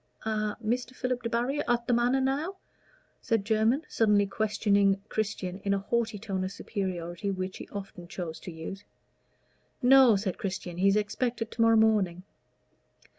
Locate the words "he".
7.57-7.69, 10.77-10.87